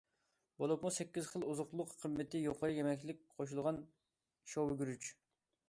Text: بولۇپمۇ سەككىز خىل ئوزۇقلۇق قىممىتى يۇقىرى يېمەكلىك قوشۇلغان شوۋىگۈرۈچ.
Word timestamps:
بولۇپمۇ 0.61 0.91
سەككىز 0.95 1.27
خىل 1.33 1.45
ئوزۇقلۇق 1.51 1.93
قىممىتى 1.99 2.41
يۇقىرى 2.45 2.77
يېمەكلىك 2.79 3.21
قوشۇلغان 3.37 3.81
شوۋىگۈرۈچ. 4.55 5.15